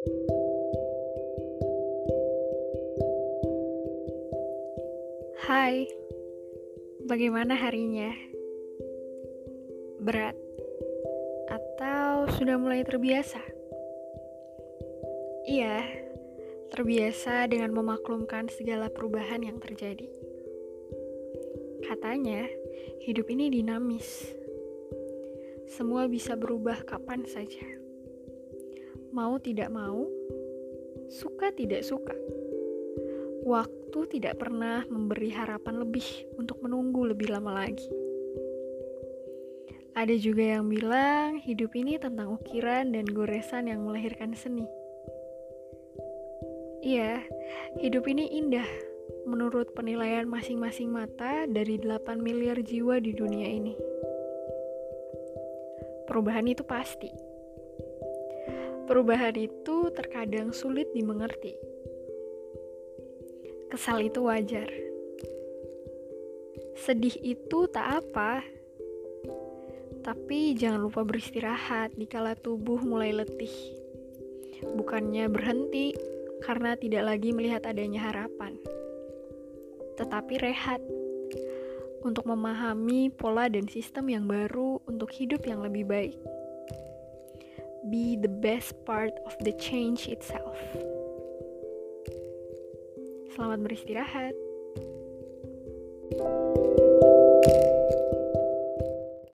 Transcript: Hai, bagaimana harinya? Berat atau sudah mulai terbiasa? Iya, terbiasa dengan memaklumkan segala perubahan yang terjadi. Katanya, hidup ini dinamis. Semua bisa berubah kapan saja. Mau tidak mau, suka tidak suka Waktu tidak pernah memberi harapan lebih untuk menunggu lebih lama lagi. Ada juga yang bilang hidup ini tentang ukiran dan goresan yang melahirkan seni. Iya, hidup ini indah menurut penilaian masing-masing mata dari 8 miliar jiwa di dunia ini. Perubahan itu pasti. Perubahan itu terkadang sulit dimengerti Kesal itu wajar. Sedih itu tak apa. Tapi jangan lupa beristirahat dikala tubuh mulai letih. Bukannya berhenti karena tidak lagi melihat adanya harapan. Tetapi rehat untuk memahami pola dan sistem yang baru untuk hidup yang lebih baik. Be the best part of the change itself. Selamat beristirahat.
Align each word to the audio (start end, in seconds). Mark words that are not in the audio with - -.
Hai, 0.00 0.08
bagaimana 7.04 7.52
harinya? 7.52 8.08
Berat 10.00 10.40
atau 11.52 12.32
sudah 12.32 12.56
mulai 12.56 12.80
terbiasa? 12.80 13.44
Iya, 15.44 15.84
terbiasa 16.72 17.44
dengan 17.52 17.76
memaklumkan 17.76 18.48
segala 18.48 18.88
perubahan 18.88 19.44
yang 19.44 19.60
terjadi. 19.60 20.08
Katanya, 21.84 22.48
hidup 23.04 23.28
ini 23.28 23.52
dinamis. 23.52 24.32
Semua 25.68 26.08
bisa 26.08 26.40
berubah 26.40 26.88
kapan 26.88 27.28
saja. 27.28 27.79
Mau 29.10 29.38
tidak 29.42 29.70
mau, 29.74 30.06
suka 31.10 31.50
tidak 31.50 31.82
suka 31.82 32.14
Waktu 33.40 34.20
tidak 34.20 34.36
pernah 34.36 34.84
memberi 34.92 35.32
harapan 35.32 35.80
lebih 35.80 36.04
untuk 36.36 36.60
menunggu 36.60 37.08
lebih 37.08 37.32
lama 37.32 37.64
lagi. 37.64 37.88
Ada 39.96 40.12
juga 40.20 40.60
yang 40.60 40.68
bilang 40.68 41.40
hidup 41.40 41.72
ini 41.72 41.96
tentang 41.96 42.36
ukiran 42.36 42.92
dan 42.92 43.08
goresan 43.08 43.72
yang 43.72 43.88
melahirkan 43.88 44.36
seni. 44.36 44.68
Iya, 46.84 47.24
hidup 47.80 48.04
ini 48.12 48.28
indah 48.44 48.68
menurut 49.24 49.72
penilaian 49.72 50.28
masing-masing 50.28 50.92
mata 50.92 51.48
dari 51.48 51.80
8 51.80 52.20
miliar 52.20 52.60
jiwa 52.60 53.00
di 53.00 53.16
dunia 53.16 53.48
ini. 53.48 53.72
Perubahan 56.04 56.44
itu 56.44 56.60
pasti. 56.60 57.29
Perubahan 58.90 59.38
itu 59.38 59.86
terkadang 59.94 60.50
sulit 60.50 60.90
dimengerti 60.90 61.54
Kesal 63.70 64.02
itu 64.02 64.26
wajar. 64.26 64.66
Sedih 66.74 67.14
itu 67.22 67.70
tak 67.70 68.02
apa. 68.02 68.42
Tapi 70.02 70.58
jangan 70.58 70.90
lupa 70.90 71.06
beristirahat 71.06 71.94
dikala 71.94 72.34
tubuh 72.34 72.82
mulai 72.82 73.14
letih. 73.14 73.54
Bukannya 74.74 75.30
berhenti 75.30 75.94
karena 76.42 76.74
tidak 76.74 77.14
lagi 77.14 77.30
melihat 77.30 77.62
adanya 77.62 78.10
harapan. 78.10 78.58
Tetapi 79.94 80.34
rehat 80.42 80.82
untuk 82.02 82.26
memahami 82.26 83.14
pola 83.14 83.46
dan 83.46 83.70
sistem 83.70 84.10
yang 84.10 84.26
baru 84.26 84.82
untuk 84.90 85.14
hidup 85.14 85.46
yang 85.46 85.62
lebih 85.62 85.86
baik. 85.86 86.18
Be 87.90 88.14
the 88.14 88.30
best 88.30 88.78
part 88.86 89.10
of 89.26 89.34
the 89.42 89.50
change 89.58 90.06
itself. 90.06 90.54
Selamat 93.34 93.66
beristirahat. 93.66 94.49